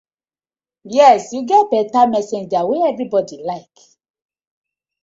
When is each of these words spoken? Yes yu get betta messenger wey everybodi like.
Yes 0.95 1.23
yu 1.33 1.41
get 1.49 1.65
betta 1.71 2.01
messenger 2.13 2.61
wey 2.69 2.85
everybodi 2.89 3.37
like. 3.49 3.77